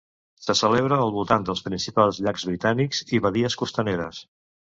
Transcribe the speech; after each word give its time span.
Se 0.43 0.53
celebra 0.61 0.95
al 1.01 1.11
voltant 1.17 1.45
dels 1.49 1.61
principals 1.67 2.21
llacs 2.27 2.47
britànics 2.51 3.05
i 3.19 3.23
badies 3.27 3.59
costaneres. 3.65 4.23